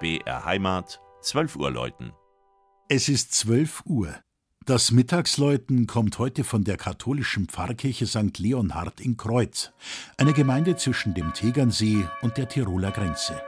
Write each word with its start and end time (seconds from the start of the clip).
BR 0.00 0.46
Heimat, 0.46 0.98
12 1.20 1.56
Uhr 1.56 1.70
läuten. 1.70 2.12
Es 2.88 3.10
ist 3.10 3.34
12 3.34 3.82
Uhr. 3.84 4.14
Das 4.64 4.92
Mittagsläuten 4.92 5.86
kommt 5.86 6.18
heute 6.18 6.42
von 6.42 6.64
der 6.64 6.78
katholischen 6.78 7.48
Pfarrkirche 7.48 8.06
St. 8.06 8.38
Leonhard 8.38 8.98
in 9.00 9.18
Kreuth, 9.18 9.74
einer 10.16 10.32
Gemeinde 10.32 10.76
zwischen 10.76 11.12
dem 11.12 11.34
Tegernsee 11.34 12.06
und 12.22 12.38
der 12.38 12.48
Tiroler 12.48 12.92
Grenze. 12.92 13.42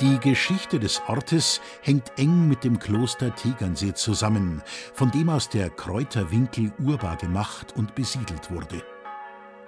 Die 0.00 0.18
Geschichte 0.18 0.80
des 0.80 1.02
Ortes 1.08 1.60
hängt 1.82 2.12
eng 2.16 2.48
mit 2.48 2.64
dem 2.64 2.78
Kloster 2.78 3.34
Tegernsee 3.34 3.92
zusammen, 3.92 4.62
von 4.94 5.10
dem 5.10 5.28
aus 5.28 5.50
der 5.50 5.68
Kräuterwinkel 5.68 6.72
urbar 6.78 7.16
gemacht 7.16 7.74
und 7.76 7.94
besiedelt 7.94 8.50
wurde. 8.50 8.82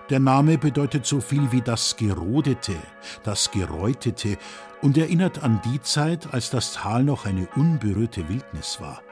Der 0.08 0.20
Name 0.20 0.56
bedeutet 0.56 1.04
so 1.04 1.20
viel 1.20 1.52
wie 1.52 1.60
das 1.60 1.96
Gerodete, 1.96 2.76
das 3.24 3.50
Geräutete 3.50 4.38
und 4.80 4.96
erinnert 4.96 5.42
an 5.42 5.60
die 5.66 5.82
Zeit, 5.82 6.32
als 6.32 6.48
das 6.48 6.72
Tal 6.72 7.04
noch 7.04 7.26
eine 7.26 7.46
unberührte 7.54 8.26
Wildnis 8.30 8.80
war. 8.80 9.02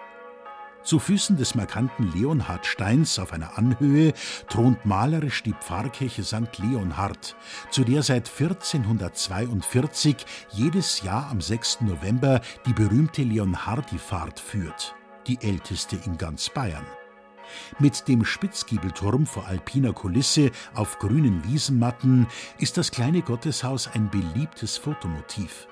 Zu 0.82 0.98
Füßen 0.98 1.36
des 1.36 1.54
markanten 1.54 2.10
Leonhardsteins 2.12 3.18
auf 3.18 3.32
einer 3.32 3.58
Anhöhe 3.58 4.14
thront 4.48 4.86
malerisch 4.86 5.42
die 5.42 5.52
Pfarrkirche 5.52 6.24
St. 6.24 6.58
Leonhard, 6.58 7.36
zu 7.70 7.84
der 7.84 8.02
seit 8.02 8.28
1442 8.28 10.16
jedes 10.52 11.02
Jahr 11.02 11.28
am 11.30 11.40
6. 11.40 11.82
November 11.82 12.40
die 12.66 12.72
berühmte 12.72 13.22
Leonhardifahrt 13.22 14.40
führt, 14.40 14.94
die 15.26 15.38
älteste 15.42 15.96
in 16.06 16.16
ganz 16.16 16.48
Bayern. 16.48 16.86
Mit 17.78 18.08
dem 18.08 18.24
Spitzgiebelturm 18.24 19.26
vor 19.26 19.46
alpiner 19.46 19.92
Kulisse 19.92 20.50
auf 20.74 20.98
grünen 20.98 21.44
Wiesenmatten 21.44 22.26
ist 22.58 22.78
das 22.78 22.90
kleine 22.90 23.22
Gotteshaus 23.22 23.88
ein 23.92 24.08
beliebtes 24.08 24.76
Fotomotiv. 24.78 25.66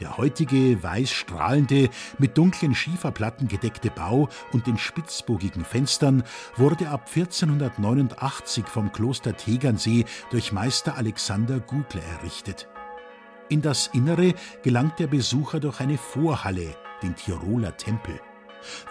Der 0.00 0.16
heutige 0.16 0.82
weiß 0.82 1.10
strahlende, 1.10 1.88
mit 2.18 2.36
dunklen 2.38 2.74
Schieferplatten 2.74 3.48
gedeckte 3.48 3.90
Bau 3.90 4.28
und 4.52 4.66
den 4.66 4.78
spitzbogigen 4.78 5.64
Fenstern 5.64 6.24
wurde 6.56 6.88
ab 6.88 7.08
1489 7.14 8.66
vom 8.66 8.90
Kloster 8.90 9.36
Tegernsee 9.36 10.04
durch 10.30 10.52
Meister 10.52 10.96
Alexander 10.96 11.60
Gugler 11.60 12.02
errichtet. 12.18 12.68
In 13.48 13.60
das 13.60 13.88
Innere 13.88 14.34
gelangt 14.62 14.98
der 14.98 15.08
Besucher 15.08 15.60
durch 15.60 15.80
eine 15.80 15.98
Vorhalle, 15.98 16.74
den 17.02 17.14
Tiroler 17.14 17.76
Tempel. 17.76 18.18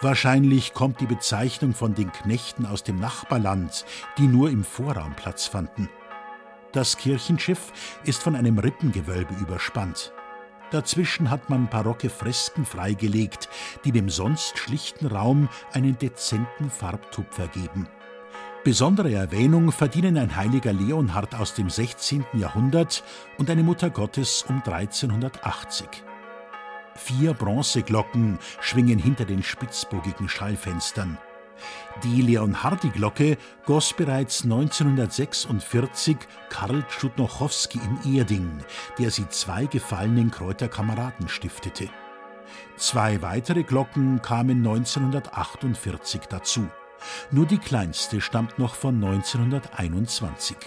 Wahrscheinlich 0.01 0.73
kommt 0.73 1.01
die 1.01 1.07
Bezeichnung 1.07 1.73
von 1.73 1.95
den 1.95 2.11
Knechten 2.11 2.65
aus 2.65 2.83
dem 2.83 2.99
Nachbarland, 2.99 3.85
die 4.17 4.27
nur 4.27 4.49
im 4.49 4.63
Vorraum 4.63 5.15
Platz 5.15 5.47
fanden. 5.47 5.89
Das 6.73 6.97
Kirchenschiff 6.97 7.73
ist 8.03 8.21
von 8.21 8.35
einem 8.35 8.59
Rippengewölbe 8.59 9.33
überspannt. 9.35 10.13
Dazwischen 10.71 11.29
hat 11.29 11.49
man 11.49 11.69
barocke 11.69 12.09
Fresken 12.09 12.65
freigelegt, 12.65 13.49
die 13.83 13.91
dem 13.91 14.09
sonst 14.09 14.57
schlichten 14.57 15.05
Raum 15.05 15.49
einen 15.73 15.97
dezenten 15.97 16.69
Farbtupfer 16.69 17.47
geben. 17.47 17.87
Besondere 18.63 19.11
Erwähnung 19.11 19.71
verdienen 19.71 20.17
ein 20.17 20.35
heiliger 20.35 20.71
Leonhard 20.71 21.35
aus 21.35 21.55
dem 21.55 21.69
16. 21.69 22.25
Jahrhundert 22.33 23.03
und 23.37 23.49
eine 23.49 23.63
Mutter 23.63 23.89
Gottes 23.89 24.45
um 24.47 24.61
1380. 24.63 25.87
Vier 26.95 27.33
Bronzeglocken 27.33 28.37
schwingen 28.59 28.99
hinter 28.99 29.25
den 29.25 29.43
spitzbogigen 29.43 30.29
Schallfenstern. 30.29 31.17
Die 32.03 32.21
Leonhardi-Glocke 32.21 33.37
goss 33.65 33.93
bereits 33.93 34.43
1946 34.43 36.17
Karl 36.49 36.83
Tschudnochowski 36.87 37.79
in 37.79 38.15
Erding, 38.15 38.59
der 38.97 39.11
sie 39.11 39.27
zwei 39.29 39.65
gefallenen 39.65 40.31
Kräuterkameraden 40.31 41.27
stiftete. 41.27 41.89
Zwei 42.77 43.21
weitere 43.21 43.63
Glocken 43.63 44.21
kamen 44.21 44.57
1948 44.57 46.21
dazu. 46.29 46.67
Nur 47.31 47.45
die 47.45 47.57
kleinste 47.57 48.21
stammt 48.21 48.59
noch 48.59 48.75
von 48.75 48.95
1921. 49.03 50.57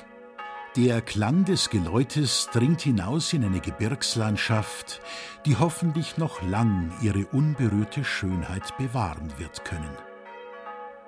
Der 0.77 1.03
Klang 1.03 1.45
des 1.45 1.71
Geläutes 1.71 2.49
dringt 2.53 2.81
hinaus 2.81 3.33
in 3.33 3.45
eine 3.45 3.61
Gebirgslandschaft, 3.61 5.01
die 5.47 5.57
hoffentlich 5.57 6.19
noch 6.19 6.43
lang 6.43 6.93
ihre 7.01 7.27
unberührte 7.27 8.03
Schönheit 8.03 8.77
bewahren 8.77 9.33
wird 9.39 9.65
können. 9.65 10.14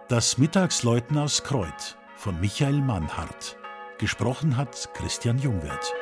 Das 0.08 0.38
Mittagsläuten 0.38 1.18
aus 1.18 1.42
Kreuth 1.42 1.98
von 2.14 2.40
Michael 2.40 2.80
Mannhardt. 2.80 3.56
Gesprochen 3.98 4.56
hat 4.56 4.90
Christian 4.94 5.36
Jungwirth. 5.36 5.92